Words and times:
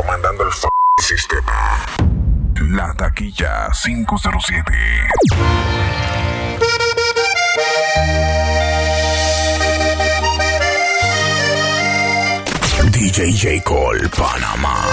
Comandando 0.00 0.44
el 0.44 0.48
f 0.48 0.66
sistema. 1.02 1.84
La 2.70 2.94
taquilla 2.94 3.68
507. 3.70 4.72
DJ 12.92 13.30
J. 13.32 13.62
Cole, 13.62 14.08
Panamá. 14.08 14.86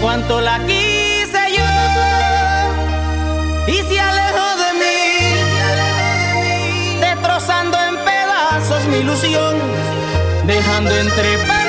Cuánto 0.00 0.40
la 0.40 0.60
quise 0.66 1.56
yo 1.56 1.64
y 3.66 3.82
se 3.88 3.98
alejó 3.98 4.56
de 4.62 4.72
mí, 4.80 5.00
destrozando 7.00 7.76
en 7.76 7.96
pedazos 8.04 8.84
mi 8.86 8.98
ilusión, 8.98 9.56
dejando 10.46 10.90
entre 10.96 11.65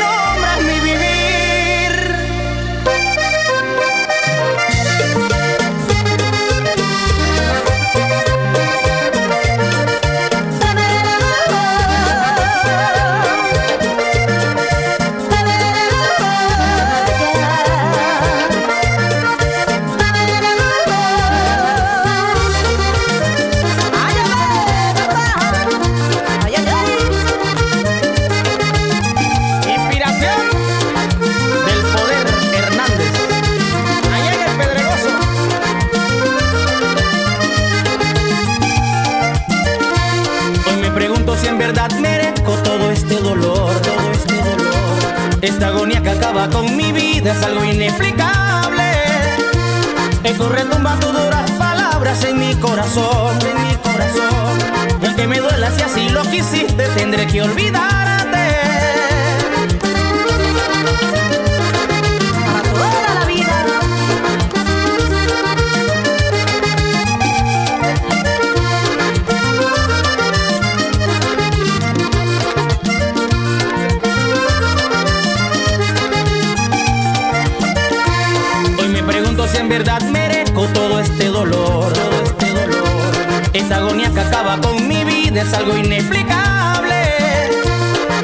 en 79.57 79.69
verdad 79.69 80.01
merezco 80.03 80.67
todo 80.67 80.99
este 80.99 81.25
dolor, 81.25 81.91
todo 81.93 82.23
este 82.23 82.53
dolor. 82.53 83.11
Esta 83.53 83.77
agonía 83.77 84.11
que 84.13 84.19
acaba 84.19 84.59
con 84.59 84.87
mi 84.87 85.03
vida 85.03 85.41
es 85.41 85.53
algo 85.53 85.75
inexplicable. 85.75 86.95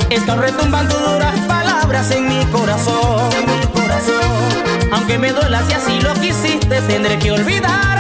Están 0.10 0.40
retumbando 0.40 0.98
duras 0.98 1.40
palabras 1.48 2.12
en 2.12 2.28
mi 2.28 2.46
corazón, 2.46 3.32
en 3.34 3.60
mi 3.60 3.66
corazón. 3.68 4.92
Aunque 4.92 5.18
me 5.18 5.32
duela 5.32 5.64
si 5.68 5.74
así 5.74 6.00
lo 6.02 6.14
quisiste, 6.16 6.82
tendré 6.82 7.18
que 7.20 7.32
olvidarte. 7.32 7.93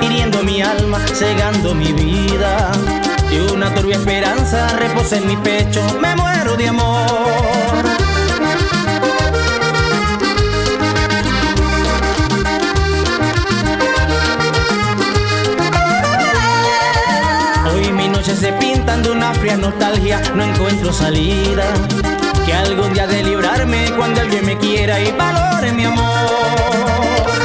Hiriendo 0.00 0.42
mi 0.42 0.62
alma, 0.62 0.98
cegando 1.14 1.74
mi 1.74 1.92
vida. 1.92 2.70
Y 3.30 3.38
una 3.52 3.72
turbia 3.74 3.96
esperanza 3.96 4.68
reposa 4.78 5.16
en 5.16 5.26
mi 5.26 5.36
pecho, 5.36 5.82
me 6.00 6.14
muero 6.14 6.56
de 6.56 6.68
amor. 6.68 7.84
Hoy 17.72 17.92
mis 17.92 18.08
noches 18.10 18.38
se 18.38 18.52
pintan 18.54 19.02
de 19.02 19.10
una 19.10 19.32
fría 19.34 19.56
nostalgia, 19.56 20.20
no 20.34 20.44
encuentro 20.44 20.92
salida. 20.92 21.64
Que 22.44 22.52
algún 22.52 22.92
día 22.92 23.06
de 23.06 23.22
librarme 23.22 23.90
cuando 23.96 24.20
alguien 24.20 24.44
me 24.44 24.58
quiera 24.58 25.00
y 25.00 25.10
valore 25.12 25.72
mi 25.72 25.84
amor. 25.84 27.41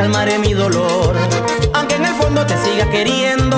Calmaré 0.00 0.38
mi 0.38 0.54
dolor, 0.54 1.14
aunque 1.74 1.96
en 1.96 2.06
el 2.06 2.14
fondo 2.14 2.46
te 2.46 2.56
siga 2.64 2.90
queriendo. 2.90 3.56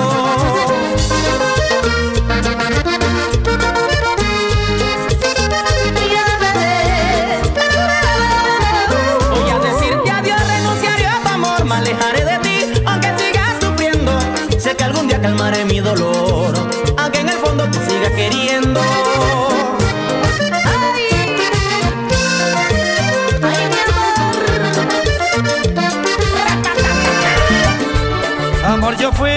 Voy 9.31 9.49
a 9.51 9.59
decirte 9.59 10.11
adiós, 10.11 10.41
renunciaré 10.45 11.05
a 11.07 11.21
tu 11.23 11.29
amor, 11.29 11.63
me 11.63 11.75
alejaré 11.75 12.25
de 12.25 12.37
ti, 12.39 12.83
aunque 12.87 13.07
sigas 13.17 13.55
sufriendo. 13.61 14.11
Sé 14.59 14.75
que 14.75 14.83
algún 14.83 15.07
día 15.07 15.21
calmaré 15.21 15.63
mi 15.63 15.79
dolor, 15.79 16.53
aunque 16.97 17.19
en 17.21 17.29
el 17.29 17.37
fondo 17.37 17.63
te 17.71 17.79
siga 17.89 18.09
queriendo. 18.13 18.81
Yo 29.03 29.11
fui 29.11 29.29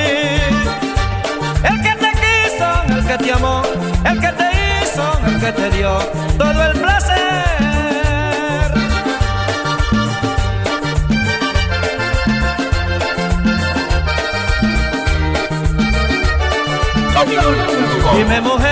el 1.70 1.76
que 1.84 1.94
te 2.02 2.10
quiso, 2.22 2.68
el 2.88 3.04
que 3.04 3.16
te 3.18 3.32
amó, 3.32 3.62
el 4.04 4.20
que 4.20 4.28
te 4.40 4.48
hizo, 4.62 5.06
el 5.26 5.40
que 5.40 5.50
te 5.58 5.70
dio 5.70 5.98
todo 6.38 6.62
el 6.70 6.78
placer. 6.78 7.16
Dime 18.14 18.40
mujer, 18.42 18.65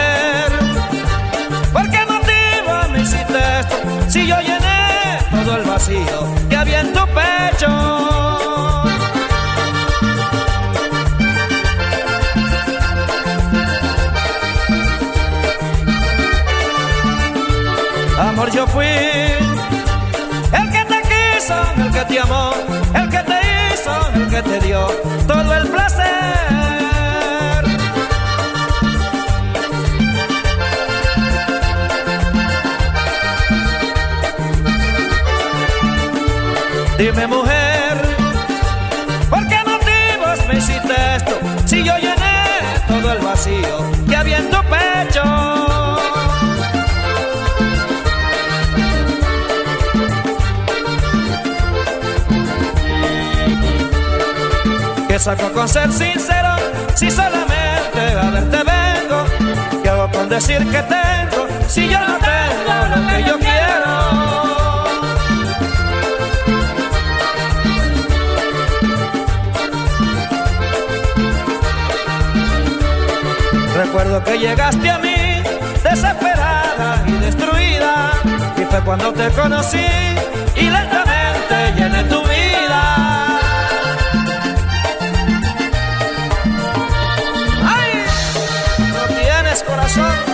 yo 18.55 18.67
fui 18.69 18.87
el 18.87 20.71
que 20.71 20.85
te 20.85 21.03
quiso, 21.11 21.57
el 21.77 21.93
que 21.93 22.05
te 22.05 22.21
amó, 22.21 22.53
el 22.95 23.09
que 23.09 23.19
te 23.19 23.41
hizo, 23.75 23.95
el 24.15 24.29
que 24.31 24.43
te 24.43 24.61
dio 24.61 24.87
todo 25.27 25.55
el 25.55 25.69
placer. 25.69 26.15
Dime 36.99 37.27
mujer, 37.27 37.54
¿Qué 55.15 55.21
saco 55.21 55.53
con 55.53 55.69
ser 55.69 55.93
sincero? 55.93 56.57
Si 56.97 57.09
solamente 57.09 58.01
a 58.21 58.31
verte 58.31 58.57
vengo, 58.65 59.25
¿qué 59.81 59.89
hago 59.89 60.11
con 60.11 60.29
decir 60.29 60.59
que 60.59 60.83
tengo? 60.83 61.47
Si 61.69 61.89
yo 61.89 62.01
no 62.01 62.19
tengo 62.19 62.75
lo 62.97 63.07
que 63.07 63.23
yo 63.23 63.39
quiero. 63.39 63.93
Recuerdo 73.77 74.25
que 74.25 74.37
llegaste 74.37 74.91
a 74.91 74.99
mí 74.99 75.45
desesperada 75.85 77.05
y 77.07 77.13
destruida 77.13 78.11
y 78.57 78.65
fue 78.65 78.81
cuando 78.81 79.13
te 79.13 79.31
conocí 79.31 79.87
y 80.57 80.63
lentamente 80.63 81.73
llené 81.77 82.03
tu 82.03 82.24
coração. 89.75 90.34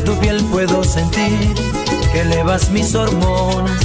Tu 0.00 0.18
piel 0.18 0.42
puedo 0.44 0.82
sentir 0.84 1.54
que 2.12 2.20
elevas 2.20 2.70
mis 2.70 2.94
hormonas, 2.94 3.80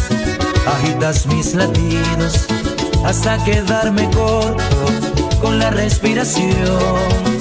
agitas 0.67 1.25
mis 1.27 1.53
latidos 1.53 2.47
hasta 3.05 3.43
quedarme 3.43 4.09
corto 4.11 4.85
con 5.41 5.59
la 5.59 5.69
respiración. 5.69 6.55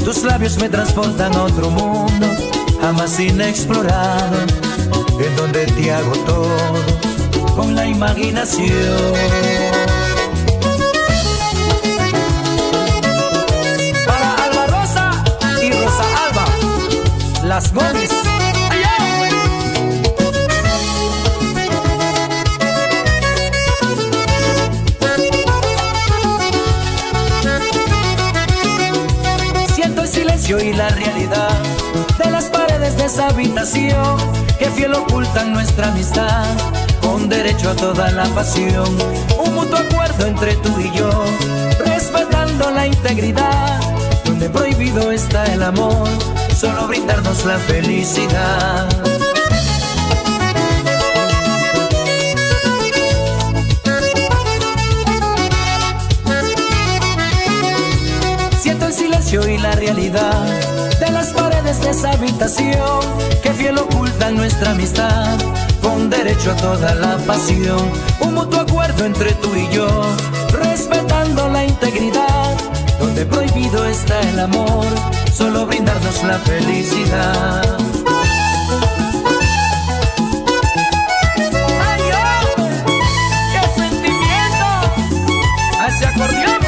Tus 0.04 0.22
labios 0.24 0.58
me 0.58 0.68
transportan 0.68 1.34
a 1.34 1.44
otro 1.44 1.70
mundo, 1.70 2.26
jamás 2.80 3.18
inexplorado, 3.18 4.36
en 5.18 5.36
donde 5.36 5.66
te 5.66 5.92
hago 5.92 6.12
todo 6.26 7.54
con 7.56 7.74
la 7.74 7.86
imaginación. 7.86 9.14
Para 14.06 14.34
Alba 14.44 14.66
Y 30.46 30.74
la 30.74 30.90
realidad 30.90 31.58
de 32.22 32.30
las 32.30 32.44
paredes 32.50 32.98
de 32.98 33.06
esa 33.06 33.28
habitación 33.28 34.18
que 34.58 34.66
fiel 34.66 34.92
ocultan 34.92 35.54
nuestra 35.54 35.88
amistad 35.88 36.44
con 37.00 37.30
derecho 37.30 37.70
a 37.70 37.74
toda 37.74 38.10
la 38.10 38.24
pasión. 38.26 38.86
Un 39.38 39.54
mutuo 39.54 39.78
acuerdo 39.78 40.26
entre 40.26 40.54
tú 40.56 40.68
y 40.78 40.90
yo, 40.96 41.10
respetando 41.86 42.70
la 42.72 42.86
integridad, 42.86 43.80
donde 44.26 44.50
prohibido 44.50 45.10
está 45.12 45.46
el 45.46 45.62
amor, 45.62 46.06
solo 46.54 46.88
brindarnos 46.88 47.46
la 47.46 47.56
felicidad. 47.56 49.13
y 59.42 59.58
la 59.58 59.72
realidad 59.72 60.44
de 61.00 61.10
las 61.10 61.32
paredes 61.32 61.80
de 61.80 61.90
esa 61.90 62.12
habitación 62.12 63.00
que 63.42 63.52
fiel 63.52 63.76
oculta 63.78 64.30
nuestra 64.30 64.70
amistad 64.70 65.36
con 65.82 66.08
derecho 66.08 66.52
a 66.52 66.56
toda 66.56 66.94
la 66.94 67.16
pasión, 67.18 67.90
un 68.20 68.34
mutuo 68.34 68.60
acuerdo 68.60 69.04
entre 69.04 69.32
tú 69.32 69.52
y 69.56 69.68
yo, 69.74 69.88
respetando 70.52 71.48
la 71.48 71.64
integridad, 71.64 72.56
donde 73.00 73.26
prohibido 73.26 73.84
está 73.86 74.20
el 74.20 74.38
amor, 74.38 74.86
solo 75.32 75.66
brindarnos 75.66 76.22
la 76.22 76.38
felicidad. 76.38 77.76
¡Ay, 81.90 82.02
oh! 82.14 82.68
¡Qué 83.52 83.80
sentimiento! 83.80 84.66
¡Hacia 85.80 86.08
acordeón! 86.10 86.63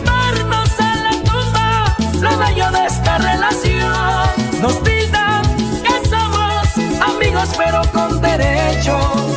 Llevarnos 0.00 0.80
a 0.80 0.96
la 0.96 1.10
tumba 1.24 1.96
lo 2.20 2.38
bello 2.38 2.70
de 2.70 2.86
esta 2.86 3.18
relación. 3.18 4.60
Nos 4.60 4.82
digan 4.84 5.42
que 5.82 6.08
somos 6.08 7.00
amigos 7.00 7.50
pero 7.56 7.82
con 7.92 8.20
derecho. 8.20 9.29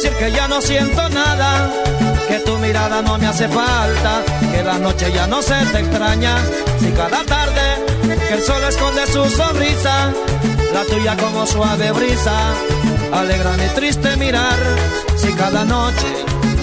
Decir 0.00 0.16
que 0.16 0.30
ya 0.30 0.46
no 0.46 0.60
siento 0.60 1.08
nada? 1.08 1.70
Que 2.28 2.38
tu 2.40 2.56
mirada 2.58 3.02
no 3.02 3.18
me 3.18 3.26
hace 3.26 3.48
falta, 3.48 4.22
que 4.52 4.62
la 4.62 4.78
noche 4.78 5.10
ya 5.12 5.26
no 5.26 5.42
se 5.42 5.54
te 5.72 5.80
extraña. 5.80 6.36
Si 6.78 6.92
cada 6.92 7.24
tarde 7.24 7.66
que 8.28 8.34
el 8.34 8.42
sol 8.42 8.62
esconde 8.68 9.06
su 9.06 9.24
sonrisa, 9.28 10.12
la 10.72 10.84
tuya 10.84 11.16
como 11.16 11.44
suave 11.46 11.90
brisa, 11.90 12.38
alegra 13.12 13.52
mi 13.56 13.68
triste 13.74 14.16
mirar. 14.16 14.58
Si 15.16 15.32
cada 15.32 15.64
noche 15.64 16.10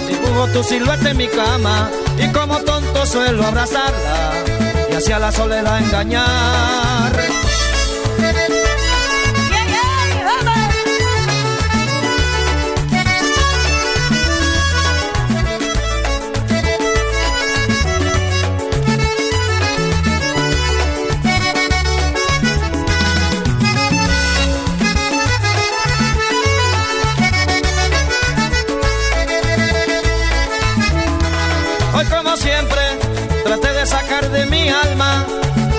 dibujo 0.08 0.46
tu 0.54 0.64
silueta 0.64 1.10
en 1.10 1.16
mi 1.18 1.28
cama 1.28 1.90
y 2.18 2.28
como 2.28 2.56
tonto 2.60 3.04
suelo 3.04 3.44
abrazarla 3.44 4.32
y 4.90 4.94
hacia 4.94 5.18
la 5.18 5.30
soledad 5.30 5.78
engañar. 5.78 7.05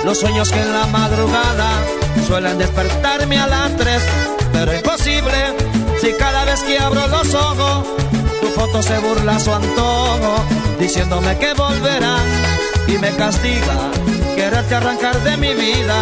Los 0.08 0.20
sueños 0.20 0.50
que 0.50 0.58
en 0.58 0.72
la 0.72 0.86
madrugada 0.86 1.68
suelen 2.26 2.56
despertarme 2.56 3.38
a 3.38 3.46
las 3.46 3.76
tres, 3.76 4.02
pero 4.54 4.74
imposible 4.74 5.54
si 6.00 6.14
cada 6.14 6.46
vez 6.46 6.62
que 6.62 6.78
abro 6.78 7.06
los 7.08 7.34
ojos 7.34 7.86
tu 8.40 8.46
foto 8.58 8.82
se 8.82 8.98
burla 9.00 9.36
a 9.36 9.38
su 9.38 9.52
antojo, 9.52 10.44
diciéndome 10.80 11.36
que 11.36 11.52
volverán 11.52 12.24
y 12.86 12.92
me 12.92 13.10
castiga 13.16 13.90
quererte 14.34 14.76
arrancar 14.76 15.22
de 15.24 15.36
mi 15.36 15.52
vida, 15.52 15.98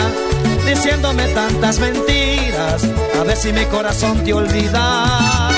diciéndome 0.65 1.27
tantas 1.35 1.81
mentiras, 1.81 2.85
a 3.19 3.25
ver 3.25 3.37
si 3.37 3.53
mi 3.53 3.65
corazón 3.65 4.23
te 4.23 4.33
olvida. 4.33 5.56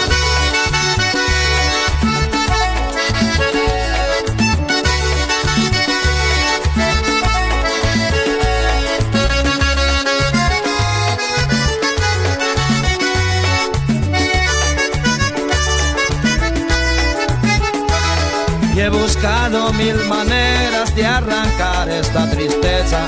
Buscado 19.49 19.73
mil 19.73 19.97
maneras 20.09 20.95
de 20.95 21.07
arrancar 21.07 21.89
esta 21.89 22.29
tristeza. 22.31 23.07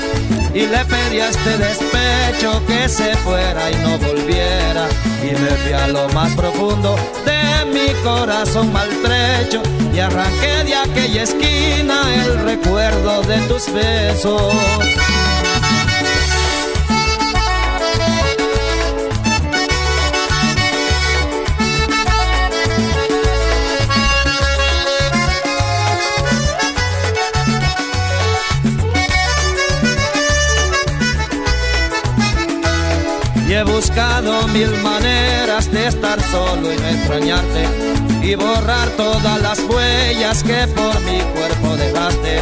Y 0.53 0.65
le 0.65 0.83
pedí 0.85 1.19
a 1.19 1.29
este 1.29 1.57
despecho 1.57 2.61
que 2.67 2.89
se 2.89 3.15
fuera 3.17 3.71
y 3.71 3.75
no 3.75 3.97
volviera. 3.97 4.87
Y 5.21 5.31
me 5.39 5.49
fui 5.57 5.73
a 5.73 5.87
lo 5.87 6.09
más 6.09 6.33
profundo 6.33 6.95
de 7.25 7.65
mi 7.65 7.93
corazón 8.03 8.71
maltrecho. 8.73 9.61
Y 9.93 9.99
arranqué 9.99 10.63
de 10.65 10.75
aquella 10.75 11.23
esquina 11.23 12.01
el 12.25 12.39
recuerdo 12.43 13.21
de 13.23 13.37
tus 13.47 13.71
besos. 13.71 14.53
Mil 34.53 34.71
maneras 34.83 35.71
de 35.71 35.87
estar 35.87 36.21
solo 36.29 36.71
y 36.71 36.77
no 36.77 36.87
extrañarte 36.87 37.65
y 38.21 38.35
borrar 38.35 38.89
todas 38.89 39.41
las 39.41 39.59
huellas 39.59 40.43
que 40.43 40.67
por 40.67 40.99
mi 41.01 41.19
cuerpo 41.33 41.75
dejaste. 41.75 42.39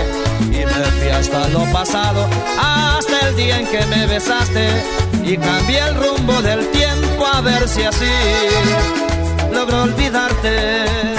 Y 0.52 0.66
me 0.66 0.86
fui 0.98 1.10
hasta 1.10 1.48
lo 1.50 1.64
pasado, 1.72 2.28
hasta 2.60 3.28
el 3.28 3.36
día 3.36 3.60
en 3.60 3.68
que 3.68 3.86
me 3.86 4.08
besaste 4.08 4.68
y 5.24 5.38
cambié 5.38 5.80
el 5.80 5.96
rumbo 5.96 6.42
del 6.42 6.70
tiempo 6.72 7.26
a 7.26 7.42
ver 7.42 7.68
si 7.68 7.84
así 7.84 8.12
logro 9.54 9.84
olvidarte. 9.84 11.19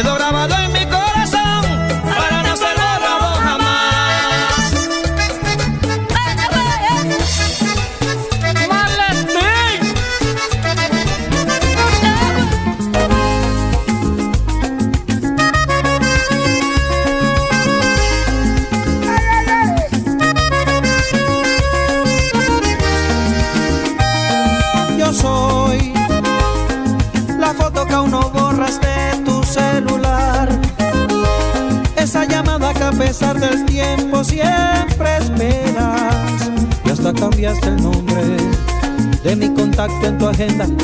quedó 0.00 0.14
grabado 0.14 0.57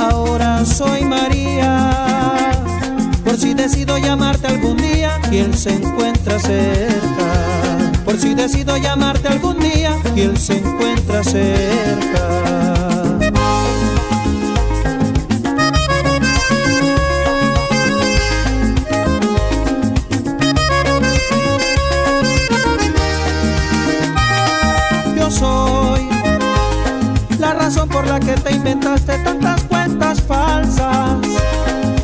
Ahora 0.01 0.65
soy 0.65 1.05
María. 1.05 2.51
Por 3.25 3.37
si 3.39 3.55
decido 3.55 3.99
llamarte 3.99 4.49
algún 4.49 4.77
día 4.77 5.21
y 5.31 5.45
se 5.57 5.71
encuentra 5.71 6.41
cerca. 6.41 7.93
Por 8.05 8.19
si 8.19 8.35
decido 8.35 8.77
llamarte 8.77 9.29
algún 9.29 9.61
día 9.61 9.97
y 10.17 10.37
se 10.37 10.57
encuentra 10.57 11.23
cerca. 11.23 12.65
Te 28.85 28.91
inventaste 28.91 29.25
tantas 29.25 29.63
cuentas 29.65 30.23
falsas 30.23 31.19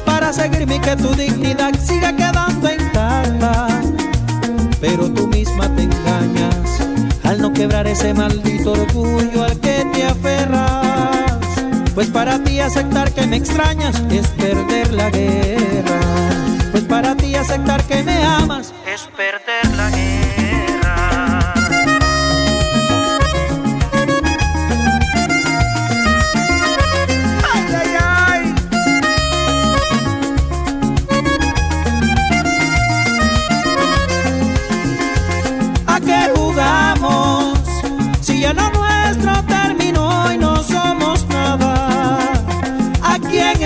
para 0.06 0.32
seguirme 0.32 0.76
y 0.76 0.80
que 0.80 0.96
tu 0.96 1.14
dignidad 1.14 1.74
siga 1.78 2.14
quedando 2.16 2.72
intacta. 2.72 3.68
Pero 4.80 5.10
tú 5.10 5.26
misma 5.26 5.68
te 5.76 5.82
engañas 5.82 6.80
al 7.24 7.42
no 7.42 7.52
quebrar 7.52 7.86
ese 7.86 8.14
maldito 8.14 8.72
orgullo 8.72 9.44
al 9.44 9.60
que 9.60 9.84
te 9.92 10.04
aferras. 10.04 11.38
Pues 11.94 12.08
para 12.08 12.42
ti 12.42 12.60
aceptar 12.60 13.12
que 13.12 13.26
me 13.26 13.36
extrañas 13.36 14.02
es 14.10 14.28
perder 14.28 14.92
la 14.92 15.10
guerra. 15.10 16.00
Pues 16.70 16.84
para 16.84 17.14
ti 17.14 17.34
aceptar 17.34 17.82
que 17.84 18.02
me 18.02 18.24
amas 18.24 18.72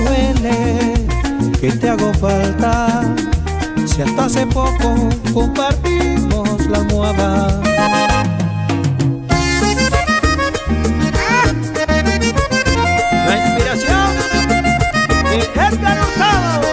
duele 0.00 0.94
que 1.60 1.72
te 1.72 1.90
hago 1.90 2.12
falta. 2.14 3.02
Si 3.86 4.02
hasta 4.02 4.24
hace 4.24 4.46
poco 4.46 4.94
compartimos 5.32 6.66
la 6.66 6.78
almohada. 6.78 7.60
La 13.26 13.34
inspiración 13.36 14.10
de 15.30 15.38
Edgar 15.66 15.98
Hurtado. 16.00 16.68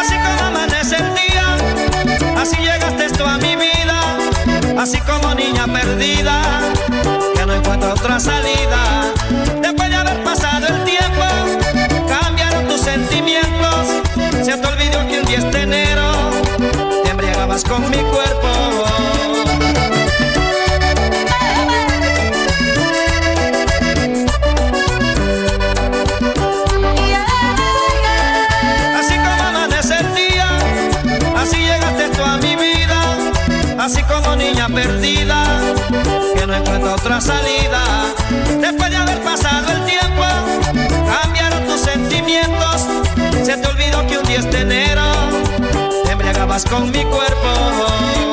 Así 0.00 0.14
como 0.24 0.42
amanece 0.48 0.96
el 0.96 1.14
día, 1.14 1.56
así 2.40 2.56
llegaste 2.56 3.08
tú 3.16 3.24
a 3.24 3.38
mi 3.38 3.56
vida, 3.56 4.18
así 4.78 4.98
como 5.00 5.34
niña 5.34 5.66
perdida, 5.66 6.42
que 7.34 7.46
no 7.46 7.54
encuentro 7.54 7.92
otra 7.92 8.20
salida. 8.20 9.12
Con 17.68 17.82
mi 17.90 17.98
cuerpo. 17.98 18.48
Así 28.98 29.14
como 29.16 29.42
amanece 29.42 29.96
día, 30.16 30.48
así 31.36 31.56
llegaste 31.58 32.08
tú 32.16 32.22
a 32.22 32.36
mi 32.38 32.56
vida, 32.56 33.00
así 33.78 34.02
como 34.04 34.36
niña 34.36 34.68
perdida, 34.68 35.44
que 36.34 36.46
no 36.46 36.54
encuentra 36.54 36.94
otra 36.94 37.20
salida. 37.20 37.82
Después 38.60 38.90
de 38.90 38.96
haber 38.96 39.20
pasado 39.22 39.72
el 39.72 39.84
tiempo, 39.84 40.24
cambiaron 41.22 41.66
tus 41.66 41.80
sentimientos 41.80 42.86
se 43.44 43.56
te 43.56 43.68
olvidó 43.68 44.06
que 44.06 44.18
un 44.18 44.24
10 44.24 44.50
de 44.52 44.60
enero 44.60 44.91
embriagabas 46.52 46.64
con 46.66 46.90
mi 46.90 47.04
cuerpo. 47.04 48.31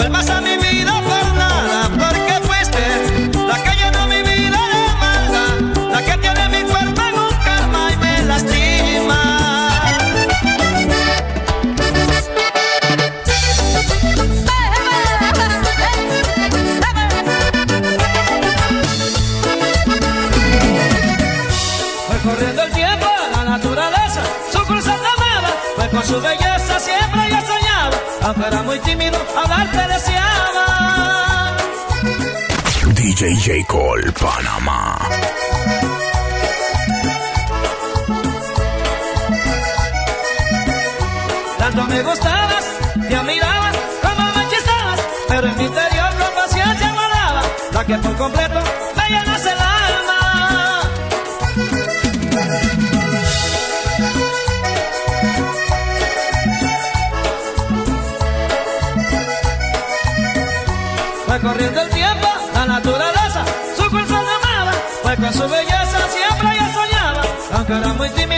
vuelvas 0.00 0.30
a 0.30 0.40
mi 0.40 0.56
vida 0.56 0.92
por 1.02 1.26
nada, 1.34 1.90
porque 1.90 2.34
fuiste 2.46 2.82
la 3.46 3.56
que 3.62 3.72
llenó 3.80 4.06
mi 4.06 4.22
vida 4.22 4.60
de 4.72 4.82
maldad, 5.02 5.56
la 5.92 6.02
que 6.02 6.16
tiene 6.24 6.48
mi 6.48 6.62
cuerpo 6.70 7.02
en 7.02 7.14
un 7.18 7.34
calma 7.44 7.92
y 7.92 7.96
me 7.98 8.22
lastima. 8.22 9.20
Fue 22.06 22.16
corriendo 22.24 22.62
el 22.62 22.72
tiempo, 22.72 23.06
la 23.36 23.44
naturaleza, 23.44 24.22
su 24.50 24.60
cruz 24.64 24.86
amada, 24.86 25.50
fue 25.76 25.88
con 25.90 26.04
su 26.06 26.20
belleza 26.22 26.80
siempre 26.80 27.20
yo 27.28 27.40
soñaba, 27.52 27.96
aunque 28.22 28.46
era 28.46 28.62
muy 28.62 28.78
tímido 28.78 29.19
DJ 33.30 33.62
J. 33.62 33.66
Cole, 33.68 34.10
Panamá. 34.10 34.98
Tanto 41.56 41.84
me 41.84 42.02
gustabas, 42.02 42.64
te 43.08 43.14
admiraba, 43.14 43.70
como 44.02 44.24
me 44.24 44.46
pero 45.28 45.46
en 45.46 45.58
mi 45.58 45.64
interior 45.64 46.10
con 46.18 46.34
paciencia 46.34 46.92
guardaba, 46.92 47.42
la 47.72 47.84
que 47.86 47.96
por 47.98 48.16
completo 48.16 48.60
me 48.96 49.08
llenas 49.08 49.46
el 49.46 49.58
alma. 49.60 50.80
Fue 61.26 61.40
corriendo 61.40 61.80
el 61.82 61.88
tiempo, 61.90 62.28
la 62.54 62.66
naturaleza, 62.66 62.99
su 65.32 65.48
belleza 65.48 65.98
siempre 66.08 66.48
yo 66.58 66.66
soñaba, 66.72 67.22
aunque 67.54 67.72
era 67.72 67.92
muy 67.94 68.08
tímido, 68.10 68.29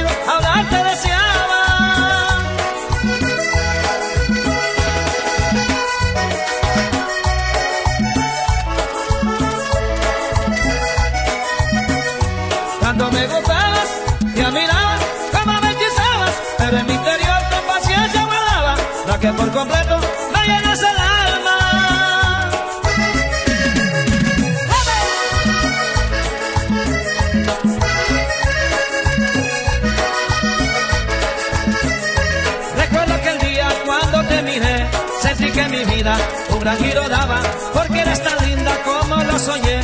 vida 36.02 36.16
un 36.50 36.58
gran 36.60 36.78
giro 36.78 37.08
daba, 37.08 37.40
porque 37.72 38.00
eres 38.00 38.20
tan 38.22 38.48
linda 38.48 38.72
como 38.84 39.22
lo 39.22 39.38
soñé, 39.38 39.80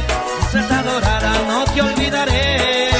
ser 0.50 0.68
tan 0.68 0.78
adorada, 0.88 1.32
no 1.46 1.64
te 1.64 1.82
olvidaré. 1.82 2.90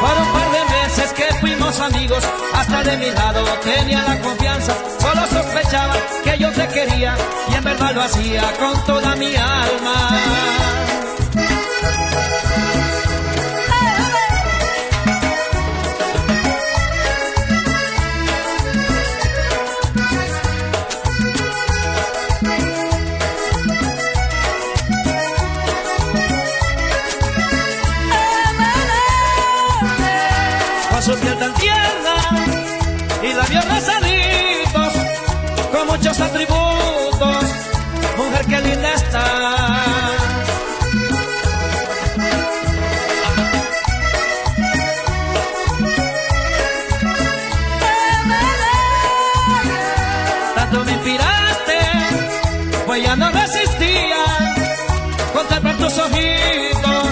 Por 0.00 0.16
un 0.22 0.32
par 0.34 0.48
de 0.56 0.62
meses 0.76 1.12
que 1.12 1.34
fuimos 1.40 1.80
amigos, 1.80 2.24
hasta 2.54 2.82
de 2.82 2.96
mi 2.98 3.10
lado 3.10 3.44
tenía 3.64 4.02
la 4.02 4.20
confianza. 4.20 4.74
Solo 5.00 5.26
sospechaba 5.26 5.94
que 6.24 6.38
yo 6.38 6.50
te 6.52 6.68
quería 6.68 7.14
y 7.50 7.54
en 7.54 7.64
verdad 7.64 7.94
lo 7.94 8.02
hacía 8.02 8.42
con 8.58 8.84
toda 8.84 9.16
mi 9.16 9.34
alma. 9.34 10.20
Muchos 36.00 36.20
atributos, 36.20 37.44
mujer 38.16 38.46
que 38.46 38.60
linda 38.62 38.94
está. 38.94 39.24
Tanto 50.54 50.84
me 50.86 50.92
inspiraste, 50.92 51.78
pues 52.86 53.02
ya 53.02 53.16
no 53.16 53.30
resistía 53.30 54.24
contemplar 55.34 55.76
tus 55.76 55.98
ojitos 55.98 57.08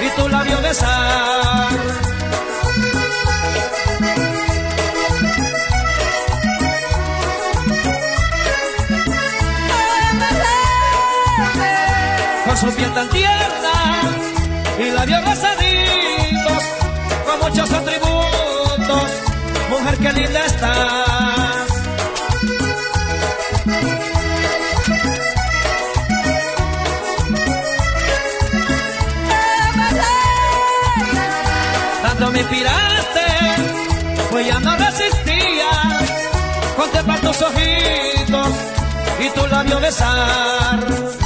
y 0.00 0.20
tu 0.20 0.28
labio 0.28 0.60
besar. 0.62 2.01
Su 12.62 12.72
piel 12.76 12.94
tan 12.94 13.08
tierna 13.08 14.02
y 14.78 14.90
labios 14.92 15.24
rosaditos, 15.24 16.62
con 17.26 17.40
muchos 17.40 17.72
atributos, 17.72 19.10
mujer 19.68 19.96
que 19.98 20.12
linda 20.12 20.46
estás. 20.46 21.66
Tanto 32.02 32.30
me 32.30 32.38
inspiraste, 32.38 33.26
pues 34.30 34.46
ya 34.46 34.60
no 34.60 34.76
resistía, 34.76 35.70
contemplar 36.76 37.20
tus 37.22 37.42
ojitos 37.42 38.50
y 39.18 39.28
tu 39.30 39.46
labio 39.48 39.80
besar. 39.80 41.21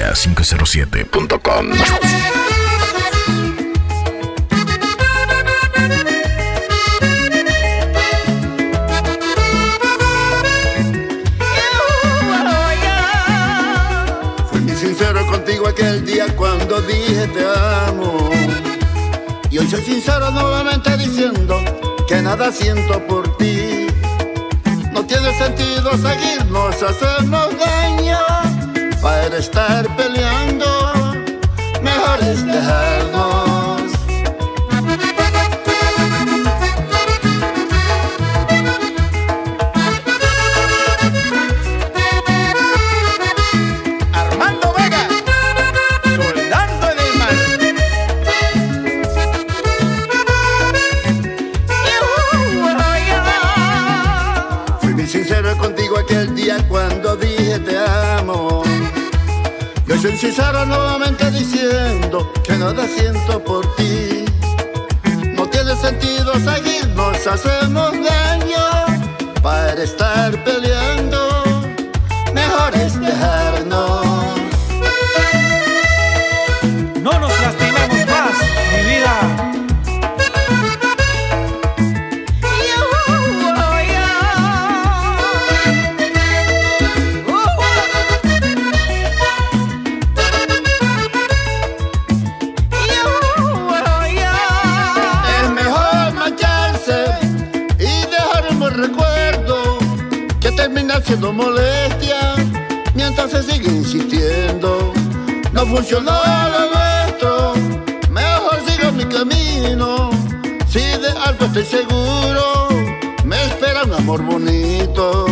La 0.00 0.14
taquilla 0.14 0.14
507.com. 0.14 1.66
Fui 14.50 14.60
muy 14.60 14.76
sincero 14.76 15.26
contigo 15.26 15.68
aquel 15.68 16.04
día 16.06 16.26
cuando 16.36 16.80
dije 16.82 17.26
te 17.28 17.44
amo. 17.86 18.30
Y 19.50 19.58
hoy 19.58 19.68
soy 19.68 19.82
sincero 19.82 20.30
nuevamente 20.30 20.96
diciendo 20.96 21.58
que 22.08 22.22
nada 22.22 22.50
siento 22.50 23.06
por 23.06 23.36
ti. 23.36 23.86
No 24.92 25.04
tiene 25.04 25.36
sentido 25.36 25.90
seguirnos, 25.98 26.82
hacernos 26.82 27.58
daño. 27.58 27.99
Para 29.00 29.38
estar 29.38 29.96
peleando, 29.96 30.66
mejor 31.82 32.18
es 32.20 32.44
dejarnos. 32.44 33.29
Sincero 60.32 60.64
nuevamente 60.64 61.28
diciendo 61.32 62.32
que 62.44 62.56
nada 62.56 62.86
siento 62.86 63.42
por 63.42 63.66
ti. 63.74 64.24
No 65.34 65.44
tiene 65.48 65.74
sentido 65.74 66.32
seguirnos, 66.34 67.26
hacemos 67.26 67.90
daño 67.90 68.64
para 69.42 69.82
estar 69.82 70.30
peleando. 70.44 70.69
si 110.68 110.78
de 110.78 111.08
algo 111.26 111.46
estoy 111.46 111.64
seguro, 111.64 112.68
me 113.24 113.42
espera 113.46 113.84
un 113.84 113.92
amor 113.94 114.22
bonito. 114.22 115.26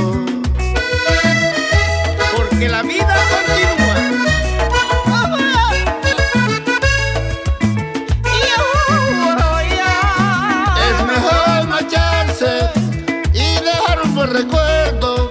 Porque 2.36 2.68
la 2.68 2.82
vida 2.82 3.16
continúa. 3.32 3.96
Es 10.88 11.06
mejor 11.06 11.68
marcharse 11.68 12.70
y 13.32 13.60
dejar 13.64 14.02
un 14.02 14.14
buen 14.14 14.30
recuerdo 14.32 15.30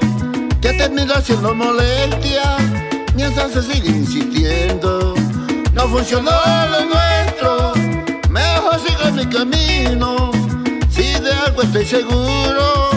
que 0.61 0.73
termina 0.73 1.21
siendo 1.21 1.53
molestia 1.53 2.57
mientras 3.13 3.51
se 3.51 3.63
sigue 3.63 3.89
insistiendo. 3.89 5.15
No 5.73 5.87
funcionó 5.89 6.31
lo 6.71 6.85
nuestro 6.85 7.56
mi 9.17 9.25
camino. 9.25 10.31
Si 10.91 11.19
de 11.19 11.31
algo 11.31 11.63
estoy 11.63 11.85
seguro, 11.85 12.89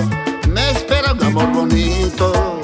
me 0.49 0.71
espera 0.71 1.13
un 1.13 1.23
amor 1.23 1.51
bonito. 1.51 2.60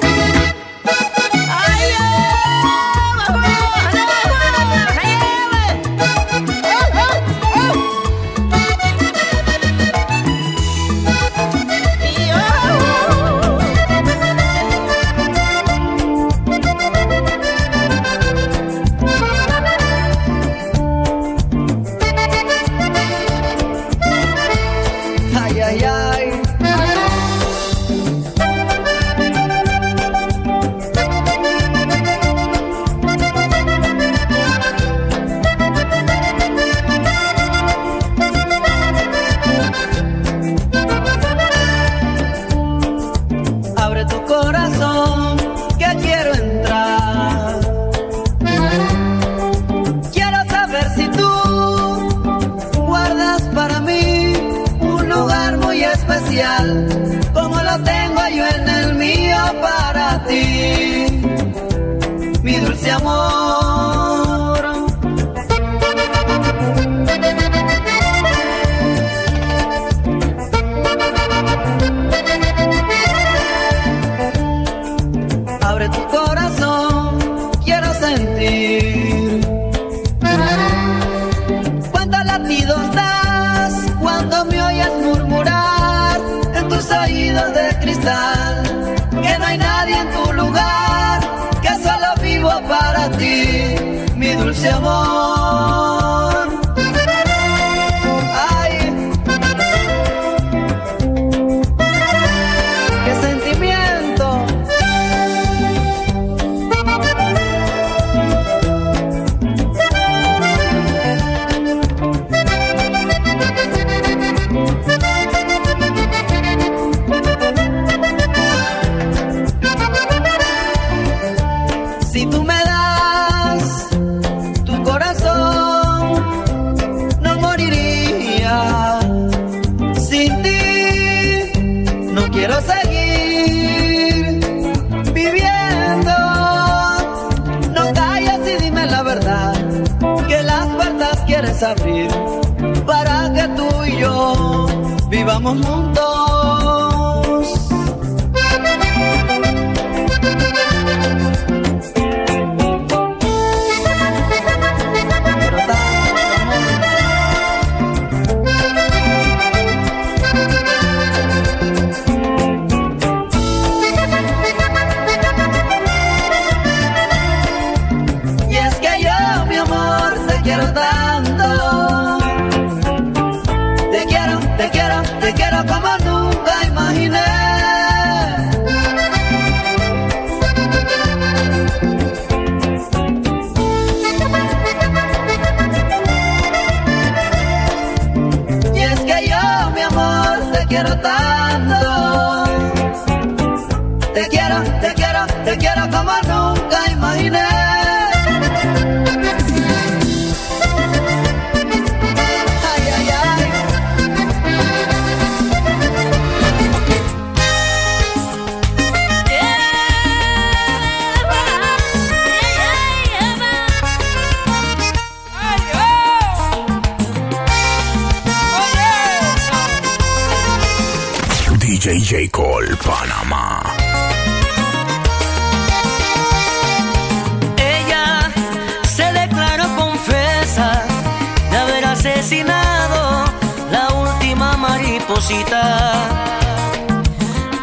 como 175.65 176.06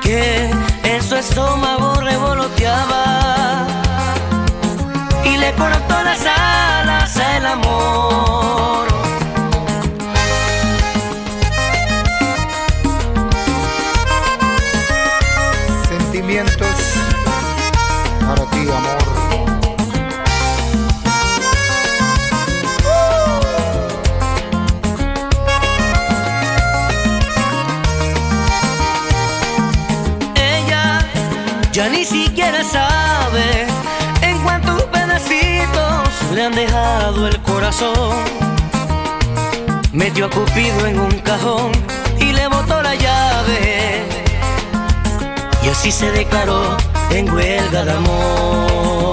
que 0.02 0.50
en 0.82 1.02
su 1.02 1.16
estómago 1.16 1.94
revoloteaba 2.02 3.66
y 5.24 5.38
le 5.38 5.50
cortó 5.54 6.02
la 6.02 6.12
alas. 6.12 6.63
Metió 40.24 40.40
Cupido 40.40 40.86
en 40.86 41.00
un 41.00 41.18
cajón 41.18 41.72
y 42.18 42.32
le 42.32 42.48
botó 42.48 42.82
la 42.82 42.94
llave. 42.94 44.02
Y 45.62 45.68
así 45.68 45.92
se 45.92 46.10
declaró 46.12 46.76
en 47.10 47.30
huelga 47.30 47.84
de 47.84 47.92
amor. 47.92 49.03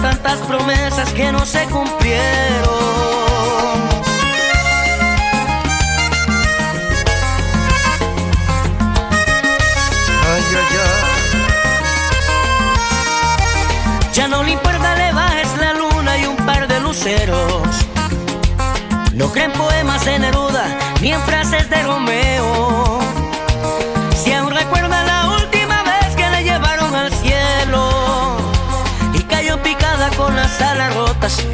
Tantas 0.00 0.38
promesas 0.46 1.12
que 1.12 1.32
no 1.32 1.44
se 1.44 1.64
cumplieron. 1.66 2.98
no 14.28 14.42
le 14.42 14.52
importa, 14.52 14.94
le 14.96 15.12
bajes 15.12 15.48
la 15.58 15.72
luna 15.72 16.18
y 16.18 16.26
un 16.26 16.36
par 16.36 16.68
de 16.68 16.80
luceros. 16.80 17.68
No 19.14 19.30
creen 19.32 19.52
poemas 19.52 20.04
de 20.04 20.18
Neruda 20.18 20.64
ni 21.00 21.12
en 21.12 21.20
frases 21.22 21.68
de 21.70 21.82
Romeo. 21.82 23.07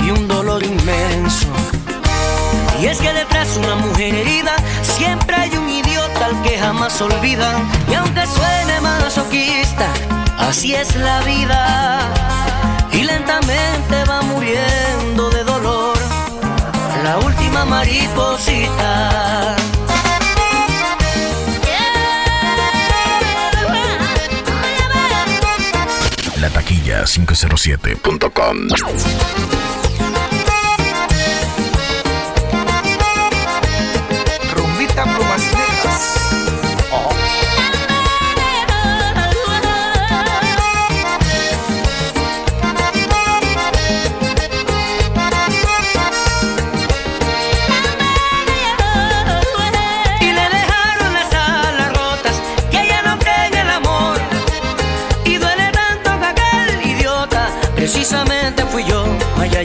Y 0.04 0.10
un 0.10 0.28
dolor 0.28 0.62
inmenso. 0.62 1.48
Y 2.80 2.87
es 2.87 2.98
que 2.98 3.12
detrás 3.12 3.54
de 3.54 3.60
una 3.60 3.76
mujer 3.76 4.14
herida 4.14 4.54
siempre 4.82 5.34
hay 5.37 5.56
un 5.56 5.68
idiota 5.68 6.26
al 6.26 6.42
que 6.42 6.58
jamás 6.58 7.00
olvidan. 7.00 7.68
Y 7.90 7.94
aunque 7.94 8.26
suene 8.26 8.80
masoquista, 8.80 9.88
así 10.38 10.74
es 10.74 10.94
la 10.96 11.20
vida 11.22 11.98
y 12.92 13.02
lentamente 13.02 14.04
va 14.08 14.22
muriendo 14.22 15.30
de 15.30 15.44
dolor 15.44 15.98
la 17.02 17.18
última 17.18 17.64
mariposita. 17.64 19.56
La 26.40 26.50
taquilla 26.50 27.04
507.com 27.04 28.68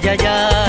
ay, 0.01 0.07
ay, 0.07 0.25
ay, 0.25 0.68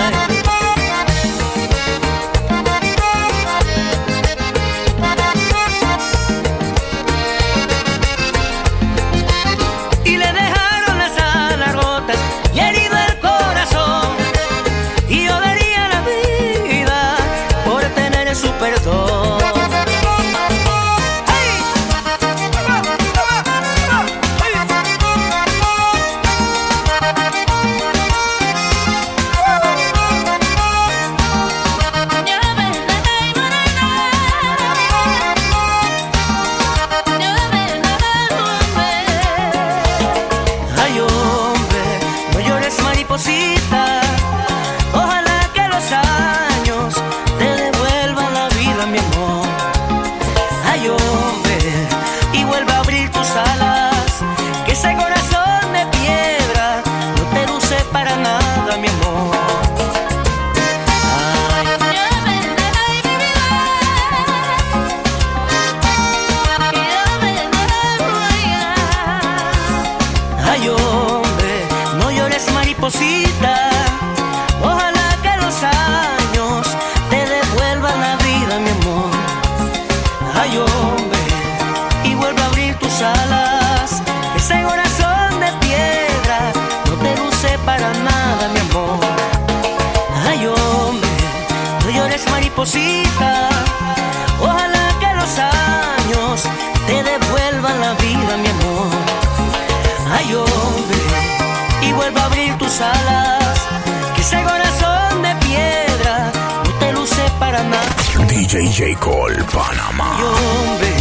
Ay, 109.30 110.22
hombre, 110.24 110.92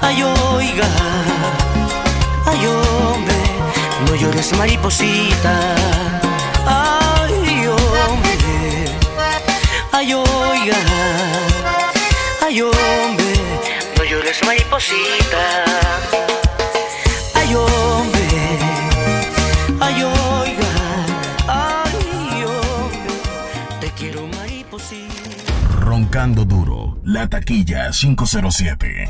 ay, 0.00 0.22
oiga. 0.24 0.88
Ay, 2.44 2.66
hombre, 2.66 3.34
no 4.06 4.14
llores, 4.16 4.52
mariposita. 4.58 5.76
Ay, 6.66 7.68
hombre, 7.68 8.98
ay, 9.92 10.14
oiga. 10.14 10.76
Ay, 12.44 12.60
hombre, 12.62 13.32
no 13.96 14.04
llores, 14.04 14.44
mariposita. 14.44 16.31
Roncando 26.12 26.44
duro, 26.44 26.98
la 27.04 27.26
taquilla 27.26 27.90
507. 27.90 29.08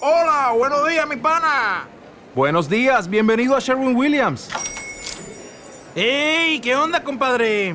Hola, 0.00 0.52
buenos 0.56 0.88
días, 0.88 1.08
mi 1.08 1.16
pana. 1.16 1.88
Buenos 2.36 2.68
días, 2.68 3.10
bienvenido 3.10 3.56
a 3.56 3.58
Sherwin 3.58 3.96
Williams. 3.96 4.48
¡Ey! 5.96 6.60
¿Qué 6.60 6.76
onda, 6.76 7.02
compadre? 7.02 7.74